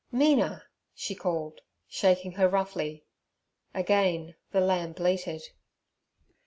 'Mina!' 0.11 0.63
she 0.95 1.13
called, 1.13 1.61
shaking 1.87 2.31
her 2.31 2.49
roughly. 2.49 3.05
Again 3.71 4.33
the 4.51 4.59
lamb 4.59 4.93
bleated. 4.93 5.43